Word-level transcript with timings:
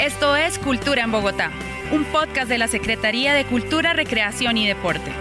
Esto 0.00 0.34
es 0.34 0.58
Cultura 0.58 1.02
en 1.02 1.12
Bogotá, 1.12 1.50
un 1.92 2.04
podcast 2.04 2.48
de 2.48 2.56
la 2.56 2.68
Secretaría 2.68 3.34
de 3.34 3.44
Cultura, 3.44 3.92
Recreación 3.92 4.56
y 4.56 4.66
Deporte. 4.66 5.12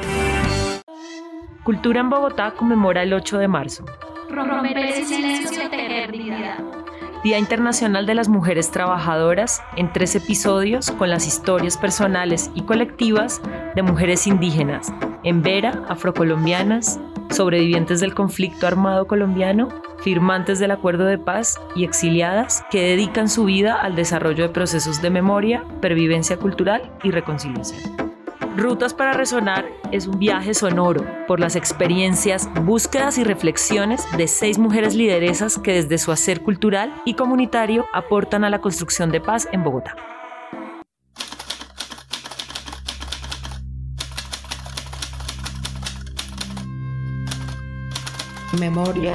Cultura 1.66 2.00
en 2.00 2.10
Bogotá 2.10 2.52
conmemora 2.52 3.04
el 3.04 3.12
8 3.12 3.40
de 3.40 3.50
marzo. 3.50 3.84
Romper 4.30 4.78
el 4.78 5.06
silencio, 5.06 5.64
dignidad. 6.10 6.60
Día 7.26 7.38
Internacional 7.38 8.06
de 8.06 8.16
las 8.16 8.30
Mujeres 8.30 8.72
Trabajadoras, 8.72 9.62
en 9.76 9.92
tres 9.92 10.16
episodios 10.16 10.92
con 10.92 11.10
las 11.10 11.28
historias 11.28 11.78
personales 11.78 12.50
y 12.56 12.62
colectivas 12.62 13.42
de 13.76 13.84
mujeres 13.84 14.28
indígenas, 14.28 14.94
en 15.26 15.42
Vera, 15.42 15.84
afrocolombianas, 15.90 17.02
sobrevivientes 17.32 18.00
del 18.00 18.16
conflicto 18.16 18.66
armado 18.66 19.08
colombiano, 19.08 19.68
firmantes 20.04 20.60
del 20.60 20.72
acuerdo 20.72 21.06
de 21.06 21.18
paz 21.18 21.60
y 21.76 21.84
exiliadas 21.84 22.64
que 22.72 22.82
dedican 22.82 23.30
su 23.30 23.46
vida 23.46 23.76
al 23.76 23.96
desarrollo 23.96 24.44
de 24.44 24.54
procesos 24.54 25.02
de 25.02 25.10
memoria, 25.10 25.64
pervivencia 25.82 26.38
cultural 26.38 26.92
y 27.04 27.12
reconciliación. 27.12 28.10
Rutas 28.58 28.94
para 28.94 29.14
Resonar 29.14 29.66
es 29.92 30.06
un 30.06 30.20
viaje 30.20 30.54
sonoro 30.54 31.06
por 31.28 31.40
las 31.40 31.56
experiencias, 31.56 32.50
búsquedas 32.66 33.18
y 33.18 33.24
reflexiones 33.24 34.04
de 34.18 34.28
seis 34.28 34.58
mujeres 34.58 34.96
lideresas 34.96 35.58
que 35.58 35.74
desde 35.74 35.98
su 35.98 36.12
hacer 36.12 36.42
cultural 36.42 36.94
y 37.06 37.14
comunitario 37.14 37.86
aportan 37.94 38.44
a 38.44 38.50
la 38.50 38.60
construcción 38.60 39.12
de 39.12 39.22
paz 39.22 39.48
en 39.54 39.64
Bogotá. 39.64 39.96
Memoria 48.58 49.14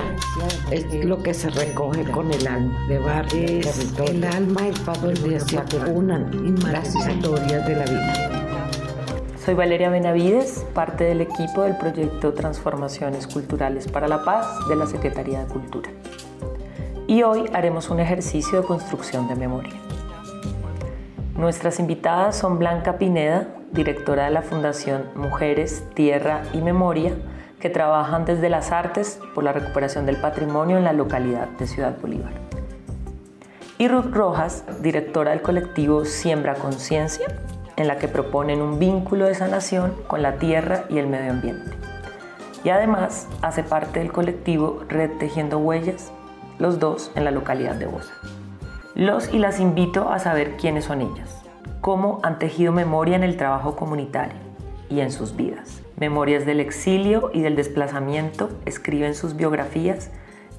es 0.70 1.05
lo 1.05 1.20
que 1.20 1.34
se 1.34 1.51
recoge 1.51 2.05
con 2.05 2.30
el 2.33 2.47
alma 2.47 2.87
de 2.87 2.98
barrio, 3.01 3.60
es 3.60 3.93
el 3.98 4.24
alma 4.24 4.69
el 4.69 4.74
donde 4.84 5.41
se 5.41 5.59
acunan 5.59 6.55
las 6.70 6.95
historias 6.95 7.66
de 7.66 7.74
la 7.74 7.84
vida. 7.84 8.30
Soy 9.45 9.55
Valeria 9.55 9.90
Benavides, 9.90 10.65
parte 10.73 11.05
del 11.05 11.21
equipo 11.21 11.62
del 11.62 11.77
proyecto 11.77 12.32
Transformaciones 12.32 13.27
Culturales 13.27 13.88
para 13.88 14.07
la 14.07 14.24
Paz 14.24 14.46
de 14.68 14.77
la 14.77 14.87
Secretaría 14.87 15.40
de 15.40 15.46
Cultura. 15.46 15.90
Y 17.09 17.24
hoy 17.24 17.51
haremos 17.52 17.90
un 17.90 17.99
ejercicio 17.99 18.60
de 18.60 18.66
construcción 18.66 19.27
de 19.27 19.35
memoria. 19.35 19.74
Nuestras 21.37 21.80
invitadas 21.80 22.37
son 22.37 22.60
Blanca 22.60 22.99
Pineda, 22.99 23.49
directora 23.73 24.27
de 24.27 24.30
la 24.30 24.43
Fundación 24.43 25.07
Mujeres, 25.16 25.82
Tierra 25.95 26.45
y 26.52 26.59
Memoria, 26.59 27.16
que 27.65 27.70
trabajan 27.70 28.26
desde 28.26 28.51
las 28.51 28.73
artes 28.73 29.18
por 29.34 29.43
la 29.43 29.54
recuperación 29.54 30.04
del 30.04 30.18
patrimonio 30.18 30.76
en 30.76 30.84
la 30.84 30.93
localidad 30.93 31.48
de 31.59 31.66
Ciudad 31.66 31.96
Bolívar. 31.98 32.34
Y 33.79 33.88
Ruth 33.88 34.12
Rojas, 34.12 34.65
directora 34.82 35.30
del 35.30 35.40
colectivo 35.40 36.04
Siembra 36.04 36.56
Conciencia, 36.56 37.26
en 37.76 37.88
la 37.88 37.96
que 37.96 38.06
proponen 38.06 38.60
un 38.60 38.79
vínculo 38.79 39.24
de 39.24 39.34
sanación 39.34 39.95
con 40.06 40.21
la 40.21 40.34
tierra 40.34 40.84
y 40.90 40.98
el 40.98 41.06
medio 41.06 41.30
ambiente. 41.30 41.71
Y 42.65 42.68
además 42.68 43.29
hace 43.40 43.62
parte 43.62 44.01
del 44.01 44.12
colectivo 44.12 44.82
Red 44.90 45.12
Tejiendo 45.18 45.56
Huellas, 45.56 46.12
los 46.59 46.78
dos 46.78 47.12
en 47.15 47.24
la 47.24 47.30
localidad 47.30 47.76
de 47.76 47.87
Bosa. 47.87 48.12
Los 48.95 49.32
y 49.32 49.38
las 49.38 49.59
invito 49.59 50.10
a 50.10 50.18
saber 50.18 50.59
quiénes 50.59 50.84
son 50.84 51.01
ellas, 51.01 51.43
cómo 51.80 52.21
han 52.24 52.38
tejido 52.38 52.73
memoria 52.74 53.16
en 53.16 53.23
el 53.23 53.38
trabajo 53.38 53.74
comunitario 53.74 54.43
y 54.88 55.01
en 55.01 55.10
sus 55.10 55.37
vidas. 55.37 55.82
Memorias 55.96 56.46
del 56.46 56.60
exilio 56.60 57.30
y 57.32 57.43
del 57.43 57.57
desplazamiento 57.57 58.51
escriben 58.66 59.15
sus 59.15 59.37
biografías 59.37 60.10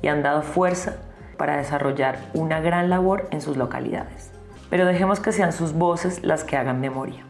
y 0.02 0.08
han 0.08 0.23
dado 0.23 0.42
fuerza 0.42 0.98
para 1.38 1.58
desarrollar 1.58 2.30
una 2.34 2.62
gran 2.62 2.90
labor 2.90 3.28
en 3.31 3.42
sus 3.42 3.58
localidades 3.58 4.36
pero 4.70 4.86
dejemos 4.86 5.20
que 5.20 5.31
sean 5.31 5.53
sus 5.53 5.73
voces 5.73 6.23
las 6.23 6.44
que 6.44 6.58
hagan 6.58 6.80
memoria. 6.81 7.26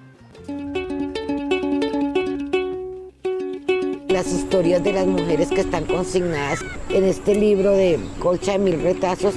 Las 4.08 4.28
historias 4.32 4.84
de 4.84 4.94
las 4.94 5.06
mujeres 5.06 5.50
que 5.50 5.62
están 5.62 5.86
consignadas 5.86 6.62
en 6.90 7.04
este 7.04 7.36
libro 7.36 7.72
de 7.72 8.00
Colcha 8.20 8.54
de 8.54 8.60
Mil 8.60 8.82
Retazos 8.82 9.36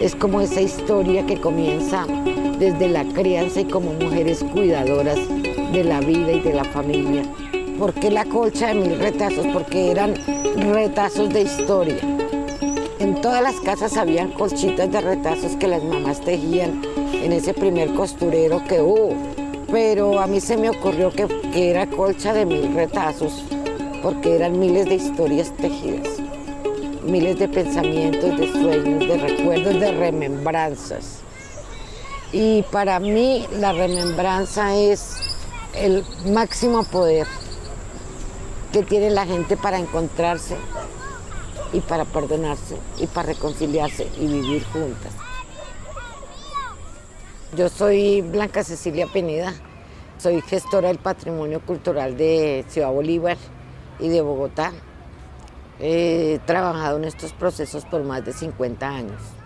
es 0.00 0.14
como 0.16 0.40
esa 0.40 0.60
historia 0.60 1.24
que 1.24 1.40
comienza 1.40 2.06
desde 2.58 2.88
la 2.88 3.04
crianza 3.04 3.60
y 3.60 3.64
como 3.64 3.92
mujeres 3.92 4.44
cuidadoras 4.52 5.18
de 5.72 5.84
la 5.84 6.00
vida 6.00 6.32
y 6.32 6.40
de 6.40 6.54
la 6.54 6.64
familia. 6.64 7.22
¿Por 7.78 7.94
qué 7.94 8.10
la 8.10 8.24
colcha 8.24 8.68
de 8.68 8.74
mil 8.74 8.98
retazos? 8.98 9.46
Porque 9.52 9.90
eran 9.90 10.14
retazos 10.72 11.28
de 11.28 11.42
historia. 11.42 11.98
En 12.98 13.20
todas 13.20 13.42
las 13.42 13.54
casas 13.60 13.96
habían 13.96 14.32
colchitas 14.32 14.90
de 14.90 15.00
retazos 15.00 15.54
que 15.56 15.68
las 15.68 15.84
mamás 15.84 16.20
tejían 16.20 16.82
en 17.12 17.32
ese 17.32 17.54
primer 17.54 17.94
costurero 17.94 18.62
que 18.64 18.80
hubo. 18.80 19.14
Pero 19.70 20.18
a 20.18 20.26
mí 20.26 20.40
se 20.40 20.56
me 20.56 20.70
ocurrió 20.70 21.10
que, 21.10 21.26
que 21.52 21.70
era 21.70 21.86
colcha 21.86 22.32
de 22.32 22.46
mil 22.46 22.74
retazos, 22.74 23.44
porque 24.02 24.34
eran 24.34 24.58
miles 24.58 24.86
de 24.86 24.94
historias 24.94 25.54
tejidas, 25.56 26.08
miles 27.04 27.38
de 27.38 27.48
pensamientos, 27.48 28.38
de 28.38 28.50
sueños, 28.50 29.06
de 29.06 29.18
recuerdos, 29.18 29.78
de 29.78 29.92
remembranzas. 29.92 31.20
Y 32.32 32.62
para 32.72 32.98
mí 32.98 33.46
la 33.58 33.72
remembranza 33.72 34.74
es 34.74 35.27
el 35.74 36.04
máximo 36.26 36.84
poder 36.84 37.26
que 38.72 38.82
tiene 38.82 39.10
la 39.10 39.26
gente 39.26 39.56
para 39.56 39.78
encontrarse 39.78 40.56
y 41.72 41.80
para 41.80 42.04
perdonarse 42.04 42.76
y 42.98 43.06
para 43.06 43.32
reconciliarse 43.32 44.08
y 44.18 44.26
vivir 44.26 44.64
juntas. 44.64 45.12
Yo 47.56 47.68
soy 47.68 48.20
Blanca 48.20 48.62
Cecilia 48.62 49.06
Pineda, 49.06 49.54
soy 50.18 50.40
gestora 50.42 50.88
del 50.88 50.98
patrimonio 50.98 51.60
cultural 51.60 52.16
de 52.16 52.64
Ciudad 52.68 52.90
Bolívar 52.90 53.36
y 53.98 54.08
de 54.08 54.20
Bogotá. 54.20 54.72
He 55.80 56.40
trabajado 56.44 56.98
en 56.98 57.04
estos 57.04 57.32
procesos 57.32 57.84
por 57.84 58.02
más 58.02 58.24
de 58.24 58.32
50 58.32 58.86
años. 58.86 59.37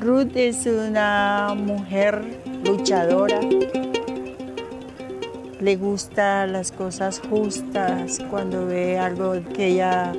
Ruth 0.00 0.34
es 0.34 0.64
una 0.64 1.54
mujer 1.54 2.24
luchadora, 2.64 3.38
le 5.60 5.76
gustan 5.76 6.54
las 6.54 6.72
cosas 6.72 7.20
justas, 7.28 8.18
cuando 8.30 8.64
ve 8.64 8.98
algo 8.98 9.34
que 9.54 9.66
ella 9.66 10.14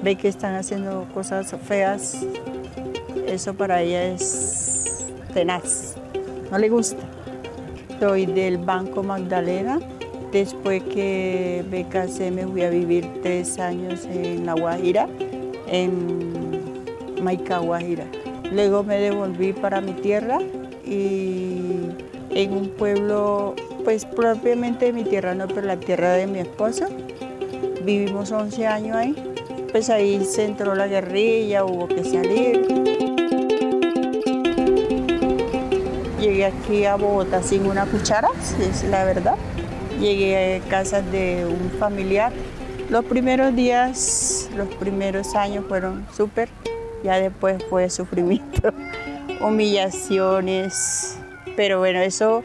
ve 0.00 0.14
que 0.14 0.28
están 0.28 0.54
haciendo 0.54 1.08
cosas 1.12 1.52
feas, 1.66 2.24
eso 3.26 3.52
para 3.54 3.82
ella 3.82 4.04
es 4.04 5.08
tenaz, 5.34 5.96
no 6.52 6.58
le 6.58 6.68
gusta. 6.68 7.02
Soy 7.98 8.26
del 8.26 8.58
Banco 8.58 9.02
Magdalena, 9.02 9.80
después 10.30 10.84
que 10.84 11.64
me 11.68 11.88
casé 11.88 12.30
me 12.30 12.46
fui 12.46 12.62
a 12.62 12.70
vivir 12.70 13.08
tres 13.24 13.58
años 13.58 14.04
en 14.04 14.46
La 14.46 14.54
Guajira, 14.54 15.08
en 15.66 16.62
Maica, 17.20 17.58
Guajira. 17.58 18.04
Luego 18.52 18.82
me 18.82 18.98
devolví 18.98 19.52
para 19.52 19.80
mi 19.80 19.92
tierra 19.92 20.38
y 20.84 21.88
en 22.30 22.52
un 22.52 22.68
pueblo, 22.70 23.54
pues 23.84 24.04
propiamente 24.04 24.92
mi 24.92 25.04
tierra 25.04 25.34
no, 25.34 25.48
pero 25.48 25.62
la 25.62 25.76
tierra 25.76 26.12
de 26.12 26.26
mi 26.26 26.38
esposo. 26.38 26.86
Vivimos 27.84 28.32
11 28.32 28.66
años 28.66 28.96
ahí 28.96 29.14
pues 29.76 29.90
ahí 29.90 30.24
se 30.24 30.46
entró 30.46 30.74
la 30.74 30.86
guerrilla, 30.86 31.62
hubo 31.66 31.86
que 31.86 32.02
salir. 32.02 32.66
Llegué 36.18 36.46
aquí 36.46 36.86
a 36.86 36.96
Bogotá 36.96 37.42
sin 37.42 37.66
una 37.66 37.84
cuchara, 37.84 38.28
es 38.58 38.84
la 38.84 39.04
verdad. 39.04 39.34
Llegué 40.00 40.56
a 40.56 40.68
casa 40.70 41.02
de 41.02 41.44
un 41.44 41.70
familiar. 41.78 42.32
Los 42.88 43.04
primeros 43.04 43.54
días, 43.54 44.48
los 44.56 44.68
primeros 44.76 45.34
años 45.34 45.66
fueron 45.68 46.06
súper, 46.16 46.48
ya 47.06 47.20
después 47.20 47.64
fue 47.70 47.88
sufrimiento, 47.88 48.72
humillaciones, 49.40 51.16
pero 51.56 51.78
bueno, 51.78 52.00
eso, 52.00 52.42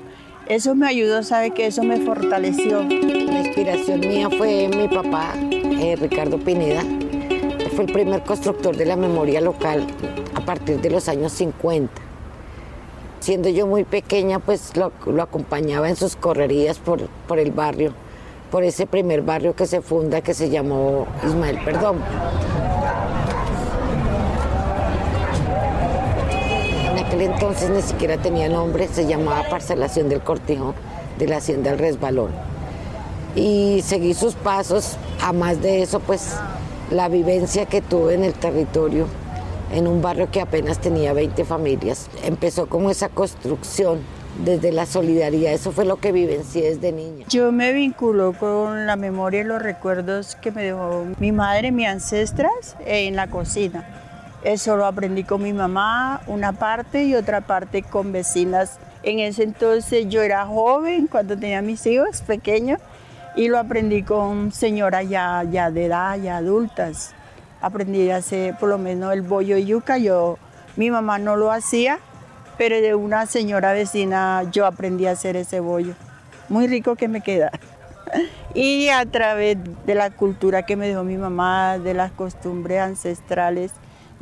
eso 0.48 0.76
me 0.76 0.88
ayudó, 0.88 1.24
sabe 1.24 1.50
que 1.50 1.66
eso 1.66 1.82
me 1.84 1.98
fortaleció. 2.06 2.84
La 2.84 3.42
inspiración 3.42 4.02
mía 4.02 4.30
fue 4.30 4.70
mi 4.70 4.88
papá, 4.88 5.34
eh, 5.80 5.96
Ricardo 6.00 6.38
Pineda, 6.38 6.84
fue 7.76 7.86
el 7.86 7.92
primer 7.92 8.22
constructor 8.24 8.78
de 8.78 8.86
la 8.86 8.96
memoria 8.96 9.42
local 9.42 9.88
a 10.36 10.42
partir 10.42 10.80
de 10.80 10.92
los 10.92 11.10
años 11.10 11.32
50. 11.32 11.92
Siendo 13.20 13.50
yo 13.50 13.66
muy 13.66 13.84
pequeña, 13.84 14.38
pues 14.40 14.74
lo, 14.76 14.92
acompañaba 15.22 15.90
en 15.90 15.96
sus 15.96 16.16
correrías 16.16 16.78
por, 16.78 17.08
por 17.28 17.40
el 17.40 17.52
barrio, 17.52 17.94
por 18.52 18.64
ese 18.64 18.86
primer 18.86 19.24
barrio 19.24 19.56
que 19.56 19.66
se 19.66 19.82
funda 19.82 20.22
que 20.22 20.36
se 20.36 20.50
llamó 20.50 21.08
Ismael 21.26 21.60
Perdón. 21.66 21.98
En 27.11 27.11
entonces 27.26 27.70
ni 27.70 27.82
siquiera 27.82 28.18
tenía 28.18 28.50
nombre, 28.50 28.88
se 28.88 29.06
llamaba 29.06 29.44
Parcelación 29.50 30.10
del 30.10 30.22
Cortijo 30.22 30.74
de 31.18 31.28
la 31.28 31.38
Hacienda 31.38 31.72
El 31.72 31.80
Resbalón. 31.80 32.32
Y 33.36 33.82
seguí 33.84 34.14
sus 34.14 34.34
pasos, 34.36 34.98
a 35.22 35.32
más 35.34 35.62
de 35.62 35.82
eso, 35.82 36.00
pues 36.00 36.36
la 36.90 37.08
vivencia 37.08 37.66
que 37.66 37.82
tuve 37.82 38.16
en 38.16 38.24
el 38.24 38.34
territorio, 38.34 39.08
en 39.74 39.88
un 39.88 40.02
barrio 40.02 40.30
que 40.30 40.42
apenas 40.42 40.80
tenía 40.80 41.14
20 41.14 41.46
familias. 41.46 42.10
Empezó 42.24 42.68
como 42.68 42.92
esa 42.92 43.08
construcción 43.10 44.00
desde 44.44 44.72
la 44.72 44.86
solidaridad, 44.86 45.54
eso 45.54 45.72
fue 45.72 45.86
lo 45.86 45.98
que 45.98 46.12
vivencié 46.12 46.70
desde 46.70 46.92
niña. 46.92 47.26
Yo 47.30 47.52
me 47.52 47.74
vinculo 47.74 48.34
con 48.34 48.86
la 48.86 48.96
memoria 48.96 49.42
y 49.42 49.44
los 49.44 49.62
recuerdos 49.62 50.36
que 50.36 50.52
me 50.52 50.64
dejó 50.64 51.06
mi 51.20 51.32
madre, 51.32 51.72
mis 51.72 51.88
ancestras 51.88 52.76
en 52.86 53.16
la 53.16 53.28
cocina. 53.28 54.01
Eso 54.44 54.76
lo 54.76 54.86
aprendí 54.86 55.24
con 55.24 55.44
mi 55.44 55.54
mamá, 55.54 56.22
una 56.26 56.52
parte 56.52 57.04
y 57.04 57.14
otra 57.14 57.42
parte 57.42 57.84
con 57.84 58.12
vecinas. 58.12 58.80
En 59.04 59.20
ese 59.20 59.44
entonces 59.44 60.08
yo 60.10 60.24
era 60.24 60.46
joven 60.48 61.06
cuando 61.08 61.38
tenía 61.38 61.62
mis 61.62 61.86
hijos 61.86 62.22
pequeños 62.22 62.80
y 63.36 63.50
lo 63.50 63.60
aprendí 63.60 64.02
con 64.02 64.52
señoras 64.52 65.08
ya, 65.08 65.44
ya 65.44 65.70
de 65.70 65.86
edad, 65.86 66.18
ya 66.18 66.38
adultas. 66.38 67.14
Aprendí 67.62 68.10
a 68.10 68.18
hacer 68.18 68.58
por 68.58 68.70
lo 68.70 68.80
menos 68.80 69.14
el 69.14 69.22
bollo 69.22 69.58
y 69.58 69.66
yuca. 69.66 70.00
Yo, 70.00 70.40
mi 70.76 70.90
mamá 70.90 71.20
no 71.20 71.36
lo 71.36 71.52
hacía, 71.52 72.00
pero 72.58 72.82
de 72.82 72.96
una 72.96 73.28
señora 73.28 73.74
vecina 73.74 74.44
yo 74.52 74.66
aprendí 74.66 75.06
a 75.06 75.12
hacer 75.12 75.36
ese 75.36 75.60
bollo. 75.60 75.94
Muy 76.50 76.66
rico 76.66 76.96
que 76.96 77.08
me 77.08 77.22
queda. 77.22 77.52
Y 78.54 78.90
a 78.90 79.06
través 79.06 79.58
de 79.86 79.96
la 79.96 80.10
cultura 80.10 80.64
que 80.64 80.76
me 80.76 80.86
dejó 80.86 81.06
mi 81.06 81.16
mamá, 81.16 81.78
de 81.78 81.94
las 81.94 82.12
costumbres 82.12 82.82
ancestrales, 82.82 83.72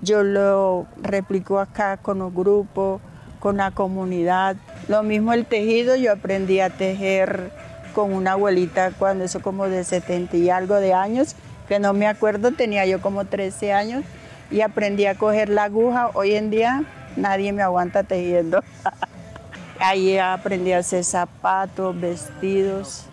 yo 0.02 0.24
lo 0.24 0.88
replico 1.02 1.60
acá 1.60 1.98
con 1.98 2.20
los 2.20 2.34
grupos, 2.34 3.02
con 3.40 3.58
la 3.58 3.72
comunidad. 3.72 4.56
Lo 4.88 5.04
mismo 5.04 5.34
el 5.34 5.46
tejido, 5.46 5.96
yo 5.96 6.14
aprendí 6.14 6.60
a 6.60 6.70
tejer 6.70 7.52
con 7.94 8.14
una 8.14 8.34
abuelita 8.34 8.92
cuando 8.92 9.24
eso 9.24 9.42
como 9.42 9.68
de 9.68 9.84
70 9.84 10.38
y 10.38 10.50
algo 10.50 10.76
de 10.76 10.94
años, 10.94 11.36
que 11.68 11.80
no 11.80 11.94
me 11.94 12.08
acuerdo, 12.08 12.52
tenía 12.52 12.86
yo 12.86 13.02
como 13.02 13.26
13 13.26 13.74
años 13.74 14.04
y 14.52 14.62
aprendí 14.62 15.06
a 15.06 15.16
coger 15.16 15.50
la 15.50 15.66
aguja. 15.66 16.12
Hoy 16.14 16.36
en 16.36 16.50
día 16.50 16.84
nadie 17.16 17.52
me 17.54 17.62
aguanta 17.62 18.04
tejiendo. 18.04 18.64
Ahí 19.80 20.18
aprendí 20.18 20.74
a 20.74 20.80
hacer 20.80 21.04
zapatos, 21.04 22.00
vestidos 22.00 23.06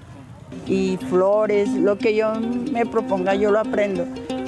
y 0.67 0.99
flores. 1.09 1.69
Lo 1.69 1.97
que 1.99 2.15
yo 2.15 2.35
me 2.35 2.87
proponga 2.87 3.35
yo 3.35 3.50
lo 3.50 3.61
aprendo. 3.61 4.05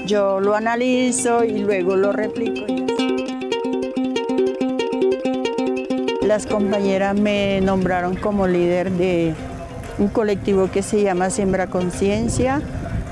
Yo 0.08 0.40
lo 0.40 0.55
analizo 0.55 1.44
y 1.44 1.58
luego 1.58 1.94
lo 1.94 2.12
replico. 2.12 2.64
Las 6.22 6.46
compañeras 6.46 7.14
me 7.14 7.60
nombraron 7.60 8.16
como 8.16 8.46
líder 8.46 8.90
de 8.93 9.34
un 9.99 10.08
colectivo 10.08 10.70
que 10.70 10.82
se 10.82 11.02
llama 11.02 11.28
Siembra 11.28 11.66
Conciencia 11.66 12.62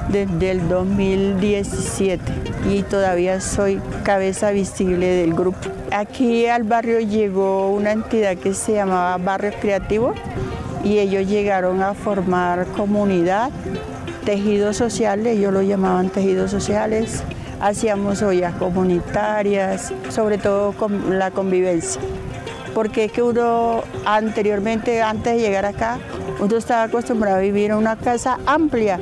desde 0.09 0.53
el 0.53 0.71
2017 0.71 2.23
y 2.71 2.83
todavía 2.83 3.43
soy 3.43 3.79
cabeza 4.03 4.51
visible 4.53 5.07
del 5.07 5.35
grupo. 5.35 5.69
Aquí 5.93 6.47
al 6.47 6.63
barrio 6.63 7.01
llegó 7.01 7.75
una 7.75 7.93
entidad 7.93 8.39
que 8.39 8.55
se 8.55 8.73
llamaba 8.73 9.19
Barrio 9.19 9.53
Creativo 9.61 10.15
y 10.83 10.99
ellos 10.99 11.29
llegaron 11.29 11.83
a 11.83 11.93
formar 11.93 12.65
comunidad, 12.69 13.51
tejidos 14.27 14.77
sociales, 14.77 15.39
ellos 15.39 15.53
lo 15.53 15.63
llamaban 15.63 16.11
tejidos 16.11 16.51
sociales, 16.51 17.23
hacíamos 17.61 18.23
ollas 18.23 18.57
comunitarias, 18.57 19.93
sobre 20.09 20.37
todo 20.37 20.73
con 20.73 21.17
la 21.17 21.31
convivencia. 21.31 22.03
Porque 22.75 23.05
es 23.05 23.13
que 23.13 23.23
uno 23.23 23.85
anteriormente, 24.05 25.01
antes 25.01 25.37
de 25.37 25.41
llegar 25.41 25.65
acá, 25.65 25.99
uno 26.41 26.57
estaba 26.57 26.83
acostumbrado 26.83 27.37
a 27.37 27.41
vivir 27.41 27.71
en 27.71 27.77
una 27.77 27.95
casa 27.95 28.39
amplia. 28.47 28.99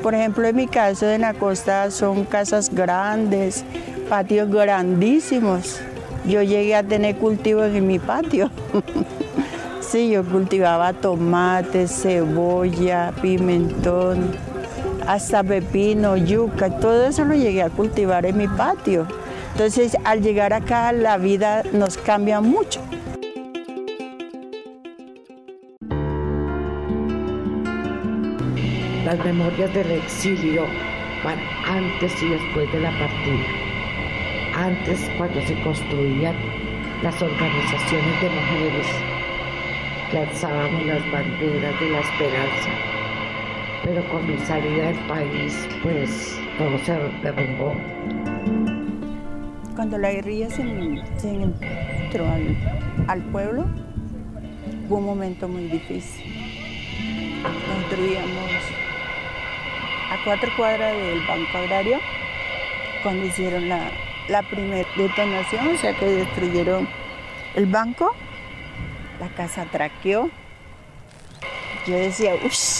Por 0.00 0.14
ejemplo, 0.14 0.46
en 0.46 0.54
mi 0.54 0.68
caso 0.68 1.06
de 1.06 1.18
la 1.18 1.34
costa 1.34 1.90
son 1.90 2.24
casas 2.24 2.72
grandes, 2.72 3.64
patios 4.08 4.48
grandísimos. 4.48 5.80
Yo 6.24 6.40
llegué 6.42 6.76
a 6.76 6.84
tener 6.84 7.16
cultivos 7.16 7.66
en 7.74 7.84
mi 7.84 7.98
patio. 7.98 8.48
sí, 9.80 10.10
yo 10.10 10.24
cultivaba 10.24 10.92
tomate, 10.92 11.88
cebolla, 11.88 13.12
pimentón, 13.20 14.30
hasta 15.08 15.42
pepino, 15.42 16.18
yuca, 16.18 16.68
todo 16.80 17.06
eso 17.06 17.24
lo 17.24 17.34
llegué 17.34 17.62
a 17.62 17.70
cultivar 17.70 18.26
en 18.26 18.36
mi 18.36 18.46
patio. 18.46 19.06
Entonces, 19.52 19.96
al 20.04 20.20
llegar 20.20 20.52
acá, 20.52 20.92
la 20.92 21.16
vida 21.16 21.62
nos 21.72 21.96
cambia 21.96 22.42
mucho. 22.42 22.82
Las 29.06 29.18
memorias 29.24 29.72
del 29.72 29.92
exilio 29.92 30.66
van 31.24 31.38
antes 31.66 32.12
y 32.22 32.28
después 32.28 32.70
de 32.70 32.80
la 32.80 32.90
partida. 32.90 33.46
Antes, 34.56 35.10
cuando 35.16 35.40
se 35.40 35.58
construían 35.62 36.36
las 37.02 37.14
organizaciones 37.22 38.20
de 38.20 38.28
mujeres, 38.28 38.86
que 40.10 40.18
alzábamos 40.18 40.84
las 40.84 41.10
banderas 41.10 41.80
de 41.80 41.88
la 41.88 42.00
esperanza. 42.00 42.97
Pero 43.88 44.06
con 44.10 44.26
mi 44.26 44.36
salida 44.44 44.88
del 44.88 44.98
país, 45.06 45.66
pues 45.82 46.38
todo 46.58 46.78
se 46.80 46.92
derrumbó. 47.22 47.72
Cuando 49.74 49.96
la 49.96 50.12
guerrilla 50.12 50.50
se, 50.50 50.62
se 51.16 51.30
entró 51.30 52.26
al, 53.06 53.22
pueblo, 53.32 53.64
fue 54.90 54.98
un 54.98 55.06
momento 55.06 55.48
muy 55.48 55.68
difícil. 55.68 56.22
Construíamos 57.66 58.50
a 60.10 60.22
cuatro 60.22 60.50
cuadras 60.54 60.94
del 60.94 61.26
Banco 61.26 61.56
Agrario 61.56 61.98
cuando 63.02 63.24
hicieron 63.24 63.70
la, 63.70 63.90
la 64.28 64.42
primera 64.42 64.86
detonación, 64.98 65.66
o 65.66 65.78
sea 65.78 65.94
que 65.94 66.04
destruyeron 66.04 66.86
el 67.54 67.64
banco, 67.64 68.14
la 69.18 69.28
casa 69.28 69.64
traqueó. 69.72 70.28
Yo 71.86 71.94
decía, 71.94 72.34
uff, 72.34 72.77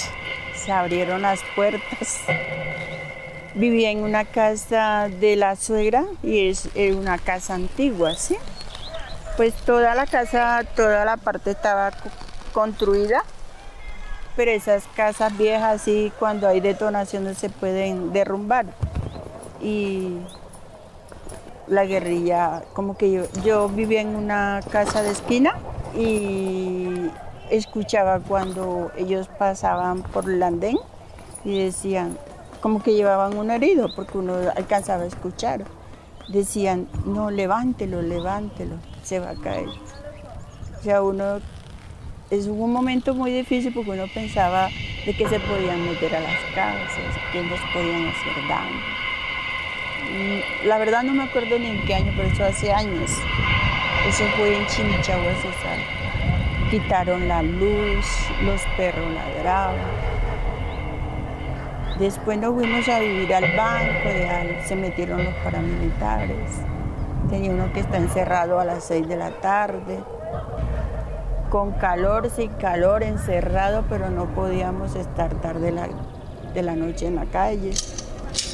se 0.69 0.73
abrieron 0.73 1.23
las 1.23 1.41
puertas. 1.56 2.20
Vivía 3.55 3.91
en 3.91 4.00
una 4.05 4.26
casa 4.26 5.09
de 5.09 5.35
la 5.35 5.56
suegra 5.56 6.05
y 6.23 6.50
es 6.50 6.69
eh, 6.75 6.93
una 6.93 7.17
casa 7.17 7.55
antigua, 7.55 8.15
¿sí? 8.15 8.37
Pues 9.38 9.55
toda 9.55 9.94
la 9.94 10.05
casa, 10.05 10.62
toda 10.76 11.06
la 11.06 11.17
parte 11.17 11.53
estaba 11.53 11.91
construida 12.53 13.25
pero 14.37 14.50
esas 14.50 14.85
casas 14.94 15.37
viejas 15.38 15.81
sí 15.82 16.12
cuando 16.19 16.47
hay 16.47 16.61
detonaciones 16.61 17.38
se 17.38 17.49
pueden 17.49 18.12
derrumbar. 18.12 18.67
Y 19.62 20.19
la 21.67 21.87
guerrilla, 21.87 22.63
como 22.75 22.96
que 22.96 23.10
yo, 23.10 23.22
yo 23.43 23.70
vivía 23.70 24.03
en 24.03 24.15
una 24.15 24.60
casa 24.70 25.03
de 25.03 25.13
esquina 25.13 25.56
y 25.96 26.97
escuchaba 27.50 28.20
cuando 28.20 28.90
ellos 28.96 29.28
pasaban 29.38 30.02
por 30.02 30.28
el 30.28 30.43
andén 30.43 30.76
y 31.44 31.58
decían, 31.64 32.17
como 32.60 32.82
que 32.82 32.94
llevaban 32.94 33.36
un 33.36 33.50
herido, 33.50 33.88
porque 33.94 34.19
uno 34.19 34.34
alcanzaba 34.56 35.05
a 35.05 35.06
escuchar. 35.06 35.64
Decían, 36.28 36.88
no, 37.06 37.31
levántelo, 37.31 38.02
levántelo, 38.02 38.76
se 39.02 39.19
va 39.19 39.31
a 39.31 39.34
caer. 39.36 39.69
O 40.78 40.82
sea, 40.82 41.02
uno 41.02 41.40
es 42.31 42.46
un 42.46 42.72
momento 42.72 43.14
muy 43.14 43.32
difícil 43.32 43.72
porque 43.72 43.90
uno 43.93 44.05
pensaba 44.12 44.69
de 45.06 45.14
que 45.14 45.28
se 45.28 45.40
podían 45.40 45.84
meter 45.86 46.14
a 46.14 46.20
las 46.20 46.38
casas, 46.55 47.17
que 47.32 47.43
nos 47.43 47.60
podían 47.72 48.08
hacer 48.08 48.48
daño. 48.48 48.98
Mm, 50.10 50.67
la 50.67 50.78
verdad 50.78 51.02
no 51.02 51.14
me 51.14 51.24
acuerdo 51.24 51.58
ni 51.58 51.69
en 51.69 51.84
qué 51.86 51.94
año, 51.94 52.12
pero 52.17 52.28
eso 52.28 52.44
hace 52.44 52.72
años. 52.72 53.10
Eso 54.06 54.24
fue 54.36 54.56
en 54.56 54.67
Chimichagua, 54.67 55.34
César. 55.36 55.97
Quitaron 56.70 57.29
la 57.29 57.43
luz, 57.43 58.06
los 58.43 58.60
perros 58.77 59.10
ladraban. 59.13 59.77
Después 61.98 62.39
nos 62.39 62.55
fuimos 62.55 62.89
a 62.89 63.01
vivir 63.01 63.34
al 63.34 63.56
banco, 63.56 64.08
se 64.67 64.77
metieron 64.77 65.25
los 65.25 65.34
paramilitares. 65.37 66.60
Tenía 67.31 67.51
uno 67.51 67.72
que 67.72 67.81
está 67.81 67.96
encerrado 67.96 68.60
a 68.60 68.65
las 68.65 68.84
seis 68.84 69.08
de 69.08 69.17
la 69.17 69.31
tarde 69.41 69.98
con 71.51 71.72
calor, 71.72 72.31
sin 72.31 72.51
calor, 72.53 73.03
encerrado, 73.03 73.84
pero 73.89 74.10
no 74.10 74.27
podíamos 74.27 74.94
estar 74.94 75.34
tarde 75.37 75.75
de 76.55 76.63
la 76.63 76.77
noche 76.77 77.06
en 77.06 77.17
la 77.17 77.25
calle. 77.25 77.72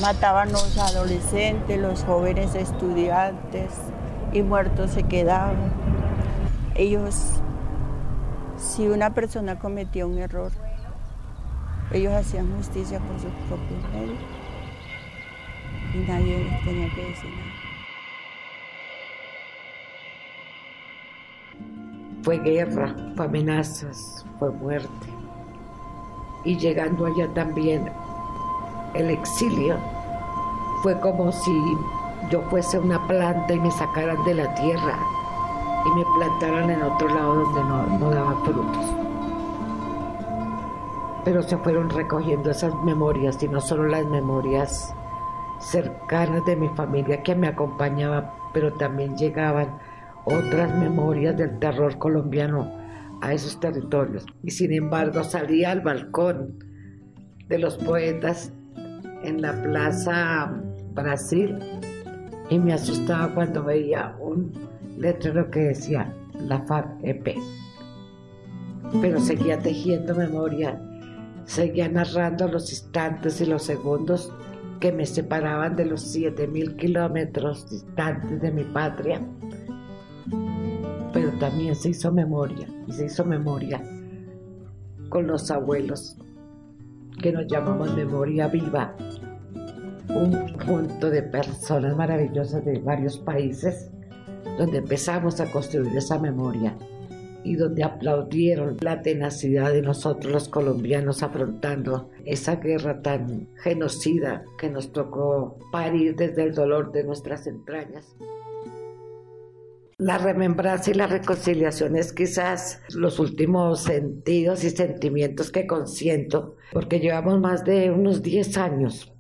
Mataban 0.01 0.53
los 0.53 0.79
adolescentes, 0.79 1.79
los 1.79 2.05
jóvenes 2.05 2.55
estudiantes 2.55 3.73
y 4.33 4.43
muertos 4.43 4.93
se 4.93 5.03
quedaban. 5.03 5.73
Ellos, 6.75 7.41
si 8.65 8.89
una 8.89 9.13
persona 9.13 9.59
cometía 9.59 10.07
un 10.07 10.19
error, 10.19 10.51
ellos 11.93 12.13
hacían 12.15 12.51
justicia 12.57 12.99
por 12.99 13.21
sus 13.21 13.31
propios 13.47 13.93
medios 13.93 14.19
y 15.95 15.99
nadie 15.99 16.45
les 16.45 16.65
tenía 16.65 16.95
que 16.95 17.05
decir 17.05 17.31
nada. 17.31 17.53
Fue 22.23 22.39
guerra, 22.39 22.95
fue 23.17 23.27
amenazas, 23.27 24.25
fue 24.39 24.51
muerte. 24.51 25.07
Y 26.45 26.57
llegando 26.57 27.07
allá 27.07 27.29
también 27.35 27.91
el 28.95 29.11
exilio 29.11 29.77
fue 30.83 30.99
como 31.01 31.31
si 31.31 31.53
yo 32.31 32.41
fuese 32.49 32.79
una 32.79 33.07
planta 33.07 33.53
y 33.53 33.61
me 33.61 33.71
sacaran 33.71 34.25
de 34.25 34.35
la 34.35 34.55
tierra 34.55 34.99
y 35.87 35.91
me 35.91 36.05
plantaran 36.17 36.71
en 36.71 36.83
otro 36.83 37.09
lado 37.09 37.35
donde 37.37 37.61
no, 37.65 37.99
no 37.99 38.11
daba 38.11 38.45
frutos. 38.45 38.95
Pero 41.25 41.43
se 41.43 41.57
fueron 41.59 41.91
recogiendo 41.91 42.51
esas 42.51 42.75
memorias 42.85 43.43
y 43.43 43.49
no 43.49 43.61
solo 43.61 43.87
las 43.89 44.07
memorias 44.07 44.95
cercanas 45.59 46.45
de 46.45 46.57
mi 46.57 46.69
familia 46.71 47.23
que 47.23 47.35
me 47.35 47.49
acompañaban, 47.49 48.31
pero 48.53 48.73
también 48.75 49.17
llegaban 49.17 49.79
otras 50.25 50.77
memorias 50.79 51.37
del 51.37 51.59
terror 51.59 51.99
colombiano 51.99 52.71
a 53.21 53.33
esos 53.33 53.59
territorios. 53.61 54.27
Y 54.43 54.51
sin 54.51 54.73
embargo 54.73 55.25
salía 55.25 55.71
al 55.71 55.81
balcón 55.81 56.59
de 57.49 57.59
los 57.59 57.77
poetas 57.79 58.53
en 59.23 59.41
la 59.41 59.53
Plaza 59.63 60.53
Brasil 60.93 61.59
y 62.51 62.59
me 62.59 62.75
asustaba 62.75 63.35
cuando 63.35 63.65
veía 63.65 64.15
un 64.21 64.53
letrero 64.97 65.51
que 65.51 65.61
decía 65.61 66.15
la 66.35 66.61
FARC 66.61 66.89
EP. 67.03 67.37
Pero 69.01 69.21
seguía 69.21 69.59
tejiendo 69.59 70.15
memoria, 70.15 70.81
seguía 71.45 71.89
narrando 71.89 72.49
los 72.49 72.71
instantes 72.71 73.41
y 73.41 73.47
los 73.47 73.63
segundos 73.63 74.33
que 74.81 74.93
me 74.93 75.07
separaban 75.07 75.77
de 75.77 75.87
los 75.87 76.15
7.000 76.15 76.77
kilómetros 76.77 77.71
distantes 77.71 78.41
de 78.41 78.51
mi 78.51 78.65
patria. 78.65 79.21
Pero 81.13 81.31
también 81.39 81.75
se 81.75 81.91
hizo 81.91 82.13
memoria, 82.13 82.69
y 82.87 82.93
se 82.93 83.07
hizo 83.07 83.25
memoria 83.25 83.81
con 85.09 85.27
los 85.27 85.51
abuelos, 85.51 86.17
que 87.23 87.33
nos 87.33 87.47
llamamos 87.47 87.95
memoria 87.95 88.49
viva, 88.49 88.97
un 90.09 90.57
punto 90.67 91.09
de 91.09 91.23
personas 91.23 91.97
maravillosas 91.97 92.65
de 92.65 92.79
varios 92.81 93.19
países, 93.19 93.91
donde 94.59 94.79
empezamos 94.79 95.41
a 95.41 95.51
construir 95.51 95.97
esa 95.97 96.19
memoria 96.19 96.77
y 97.45 97.57
donde 97.57 97.85
aplaudieron 97.85 98.79
la 98.81 99.03
tenacidad 99.03 99.73
de 99.73 99.83
nosotros 99.83 100.33
los 100.33 100.49
colombianos 100.49 101.23
afrontando 101.23 102.11
esa 102.25 102.57
guerra 102.57 103.03
tan 103.03 103.49
genocida 103.63 104.45
que 104.59 104.71
nos 104.71 104.93
tocó 104.93 105.59
parir 105.71 106.17
desde 106.17 106.45
el 106.45 106.55
dolor 106.55 106.91
de 106.91 107.05
nuestras 107.05 107.47
entrañas. 107.47 108.17
La 109.99 110.19
remembranza 110.19 110.91
y 110.91 110.95
la 110.95 111.07
reconciliación 111.07 111.97
es 111.97 112.13
quizás 112.13 112.81
los 112.95 113.21
últimos 113.21 113.85
sentidos 113.85 114.65
y 114.65 114.71
sentimientos 114.71 115.53
que 115.53 115.69
consiento, 115.69 116.57
porque 116.73 116.99
llevamos 116.99 117.39
más 117.41 117.65
de 117.65 117.91
unos 117.93 118.21
10 118.23 118.57
años 118.57 119.14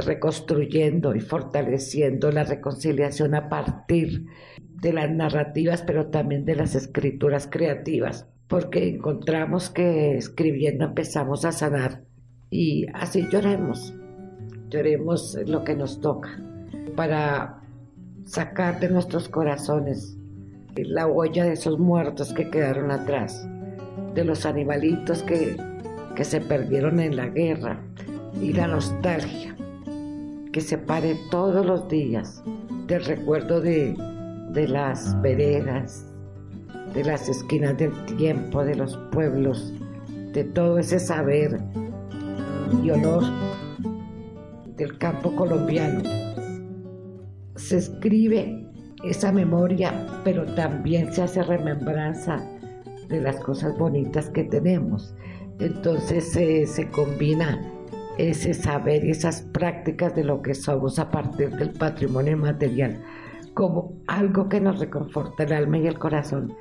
reconstruyendo 0.00 1.14
y 1.14 1.20
fortaleciendo 1.20 2.30
la 2.32 2.44
reconciliación 2.44 3.34
a 3.34 3.48
partir 3.48 4.26
de 4.80 4.92
las 4.92 5.10
narrativas, 5.10 5.82
pero 5.82 6.06
también 6.08 6.44
de 6.44 6.56
las 6.56 6.74
escrituras 6.74 7.48
creativas, 7.50 8.26
porque 8.48 8.88
encontramos 8.88 9.70
que 9.70 10.16
escribiendo 10.16 10.84
empezamos 10.84 11.44
a 11.44 11.52
sanar 11.52 12.02
y 12.50 12.86
así 12.92 13.26
lloremos, 13.30 13.94
lloremos 14.68 15.38
lo 15.46 15.64
que 15.64 15.76
nos 15.76 16.00
toca 16.00 16.40
para 16.96 17.62
sacar 18.24 18.80
de 18.80 18.88
nuestros 18.90 19.28
corazones 19.28 20.16
la 20.76 21.06
huella 21.06 21.44
de 21.44 21.52
esos 21.52 21.78
muertos 21.78 22.32
que 22.32 22.50
quedaron 22.50 22.90
atrás, 22.90 23.48
de 24.14 24.24
los 24.24 24.44
animalitos 24.44 25.22
que, 25.22 25.56
que 26.16 26.24
se 26.24 26.40
perdieron 26.40 26.98
en 26.98 27.16
la 27.16 27.28
guerra 27.28 27.80
y 28.40 28.52
la 28.52 28.66
nostalgia 28.66 29.53
que 30.54 30.60
se 30.60 30.78
pare 30.78 31.16
todos 31.32 31.66
los 31.66 31.88
días 31.88 32.40
del 32.86 33.04
recuerdo 33.04 33.60
de, 33.60 33.96
de 34.50 34.68
las 34.68 35.20
veredas, 35.20 36.06
de 36.94 37.02
las 37.02 37.28
esquinas 37.28 37.76
del 37.76 37.90
tiempo, 38.16 38.64
de 38.64 38.76
los 38.76 38.96
pueblos, 39.10 39.74
de 40.32 40.44
todo 40.44 40.78
ese 40.78 41.00
saber 41.00 41.60
y 42.84 42.88
olor 42.88 43.24
del 44.76 44.96
campo 44.98 45.34
colombiano. 45.34 46.04
Se 47.56 47.78
escribe 47.78 48.64
esa 49.02 49.32
memoria, 49.32 50.06
pero 50.22 50.46
también 50.54 51.12
se 51.12 51.22
hace 51.22 51.42
remembranza 51.42 52.48
de 53.08 53.20
las 53.20 53.40
cosas 53.40 53.76
bonitas 53.76 54.30
que 54.30 54.44
tenemos. 54.44 55.16
Entonces 55.58 56.30
se 56.30 56.88
combina 56.90 57.73
ese 58.18 58.54
saber 58.54 59.04
y 59.04 59.10
esas 59.10 59.42
prácticas 59.42 60.14
de 60.14 60.24
lo 60.24 60.42
que 60.42 60.54
somos 60.54 60.98
a 60.98 61.10
partir 61.10 61.50
del 61.50 61.70
patrimonio 61.70 62.36
material 62.36 63.02
como 63.54 64.02
algo 64.08 64.48
que 64.48 64.60
nos 64.60 64.80
reconforta 64.80 65.44
el 65.44 65.52
alma 65.52 65.78
y 65.78 65.86
el 65.86 65.98
corazón. 65.98 66.52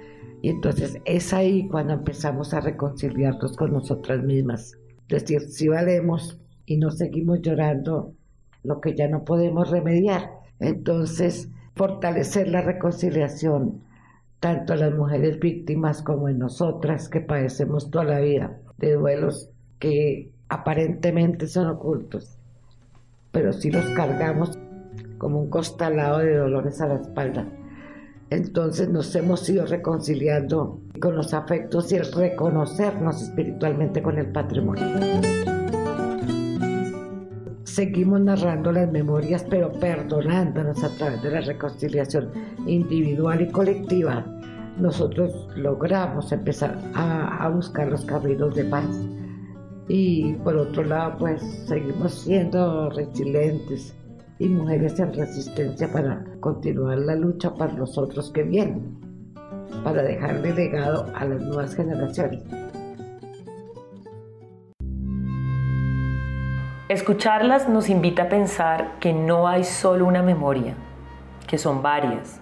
Y 0.41 0.49
entonces 0.49 0.99
es 1.05 1.33
ahí 1.33 1.67
cuando 1.67 1.93
empezamos 1.93 2.53
a 2.53 2.61
reconciliarnos 2.61 3.57
con 3.57 3.73
nosotras 3.73 4.23
mismas. 4.23 4.77
Es 5.09 5.23
decir, 5.23 5.41
si 5.41 5.67
valemos 5.67 6.39
y 6.65 6.77
no 6.77 6.91
seguimos 6.91 7.41
llorando 7.41 8.13
lo 8.63 8.79
que 8.79 8.95
ya 8.95 9.07
no 9.07 9.25
podemos 9.25 9.69
remediar. 9.69 10.31
Entonces, 10.59 11.49
fortalecer 11.75 12.47
la 12.47 12.61
reconciliación, 12.61 13.81
tanto 14.39 14.73
a 14.73 14.77
las 14.77 14.93
mujeres 14.93 15.39
víctimas 15.39 16.01
como 16.01 16.29
en 16.29 16.39
nosotras 16.39 17.09
que 17.09 17.21
padecemos 17.21 17.89
toda 17.89 18.05
la 18.05 18.19
vida 18.19 18.59
de 18.77 18.93
duelos 18.93 19.49
que 19.79 20.32
aparentemente 20.49 21.47
son 21.47 21.67
ocultos, 21.67 22.37
pero 23.31 23.53
si 23.53 23.71
los 23.71 23.85
cargamos 23.89 24.57
como 25.17 25.39
un 25.39 25.49
costalado 25.49 26.19
de 26.19 26.35
dolores 26.35 26.81
a 26.81 26.87
la 26.87 26.95
espalda. 26.95 27.47
Entonces 28.29 28.89
nos 28.89 29.15
hemos 29.15 29.47
ido 29.49 29.65
reconciliando 29.65 30.79
con 30.99 31.15
los 31.15 31.33
afectos 31.33 31.91
y 31.91 31.95
el 31.95 32.11
reconocernos 32.11 33.21
espiritualmente 33.21 34.01
con 34.01 34.17
el 34.17 34.31
patrimonio. 34.31 34.85
Seguimos 37.63 38.21
narrando 38.21 38.71
las 38.71 38.91
memorias, 38.91 39.45
pero 39.49 39.71
perdonándonos 39.71 40.83
a 40.83 40.89
través 40.89 41.23
de 41.23 41.31
la 41.31 41.41
reconciliación 41.41 42.31
individual 42.67 43.41
y 43.41 43.49
colectiva. 43.49 44.25
Nosotros 44.77 45.47
logramos 45.55 46.31
empezar 46.31 46.77
a, 46.93 47.45
a 47.45 47.49
buscar 47.49 47.87
los 47.87 48.03
caminos 48.05 48.55
de 48.55 48.65
paz 48.65 48.89
y 49.87 50.33
por 50.35 50.55
otro 50.55 50.83
lado 50.83 51.17
pues 51.19 51.41
seguimos 51.67 52.13
siendo 52.13 52.89
resilientes 52.89 53.95
y 54.39 54.49
mujeres 54.49 54.99
en 54.99 55.13
resistencia 55.13 55.91
para 55.91 56.23
continuar 56.39 56.99
la 56.99 57.15
lucha 57.15 57.53
para 57.53 57.73
los 57.73 57.97
otros 57.97 58.31
que 58.31 58.43
vienen, 58.43 58.97
para 59.83 60.03
dejarle 60.03 60.53
legado 60.53 61.07
a 61.15 61.25
las 61.25 61.41
nuevas 61.41 61.75
generaciones. 61.75 62.41
Escucharlas 66.89 67.69
nos 67.69 67.89
invita 67.89 68.23
a 68.23 68.29
pensar 68.29 68.99
que 68.99 69.13
no 69.13 69.47
hay 69.47 69.63
solo 69.63 70.05
una 70.05 70.21
memoria, 70.21 70.75
que 71.47 71.57
son 71.57 71.81
varias, 71.81 72.39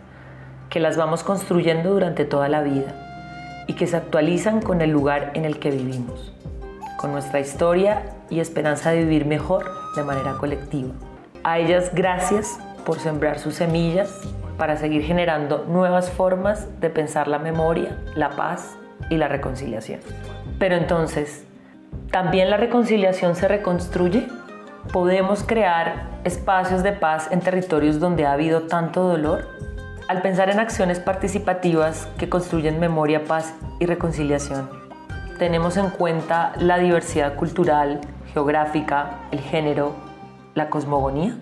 que 0.70 0.80
las 0.80 0.98
vamos 0.98 1.24
construyendo 1.24 1.92
durante 1.92 2.26
toda 2.26 2.50
la 2.50 2.62
vida 2.62 3.66
y 3.68 3.74
que 3.74 3.88
se 3.88 3.98
actualizan 3.98 4.62
con 4.62 4.82
el 4.82 4.90
lugar 4.90 5.32
en 5.36 5.46
el 5.46 5.60
que 5.60 5.72
vivimos 5.72 6.34
con 7.02 7.12
nuestra 7.12 7.40
historia 7.40 8.04
y 8.30 8.40
esperanza 8.40 8.92
de 8.92 9.00
vivir 9.00 9.26
mejor 9.26 9.66
de 9.96 10.04
manera 10.04 10.34
colectiva. 10.34 10.92
A 11.44 11.58
ellas 11.58 11.92
gracias 11.94 12.60
por 12.86 13.00
sembrar 13.00 13.40
sus 13.40 13.56
semillas 13.56 14.22
para 14.58 14.78
seguir 14.78 15.02
generando 15.04 15.66
nuevas 15.68 16.12
formas 16.12 16.80
de 16.80 16.92
pensar 16.92 17.28
la 17.28 17.40
memoria, 17.40 17.98
la 18.16 18.30
paz 18.30 18.78
y 19.10 19.18
la 19.18 19.28
reconciliación. 19.28 20.00
Pero 20.60 20.76
entonces, 20.76 21.46
¿también 22.12 22.52
la 22.52 22.58
reconciliación 22.58 23.36
se 23.36 23.48
reconstruye? 23.48 24.28
¿Podemos 24.94 25.44
crear 25.44 26.20
espacios 26.24 26.84
de 26.84 26.92
paz 26.92 27.28
en 27.32 27.40
territorios 27.40 28.00
donde 28.00 28.26
ha 28.28 28.34
habido 28.34 28.64
tanto 28.64 29.04
dolor? 29.04 29.48
Al 30.08 30.22
pensar 30.22 30.50
en 30.50 30.60
acciones 30.60 31.00
participativas 31.00 32.08
que 32.18 32.30
construyen 32.30 32.80
memoria, 32.80 33.24
paz 33.24 33.56
y 33.80 33.86
reconciliación, 33.86 34.81
tenemos 35.42 35.76
en 35.76 35.90
cuenta 35.90 36.54
la 36.60 36.78
diversidad 36.78 37.36
cultural, 37.36 38.00
geográfica, 38.32 39.28
el 39.32 39.40
género, 39.40 39.96
la 40.54 40.70
cosmogonía? 40.70 41.36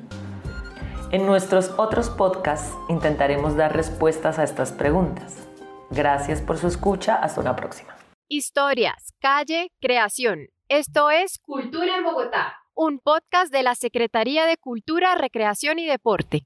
En 1.12 1.26
nuestros 1.26 1.74
otros 1.76 2.10
podcasts 2.10 2.78
intentaremos 2.88 3.58
dar 3.58 3.76
respuestas 3.76 4.40
a 4.40 4.46
estas 4.46 4.72
preguntas. 4.72 5.46
Gracias 5.90 6.40
por 6.40 6.58
su 6.58 6.68
escucha. 6.68 7.16
Hasta 7.16 7.42
una 7.42 7.58
próxima. 7.58 7.94
Historias, 8.30 9.14
calle, 9.20 9.74
creación. 9.82 10.48
Esto 10.70 11.12
es 11.12 11.38
Cultura 11.40 11.98
en 11.98 12.06
Bogotá. 12.06 12.56
Un 12.76 13.00
podcast 13.00 13.52
de 13.52 13.64
la 13.64 13.76
Secretaría 13.76 14.46
de 14.46 14.56
Cultura, 14.56 15.16
Recreación 15.16 15.78
y 15.78 15.86
Deporte. 15.86 16.46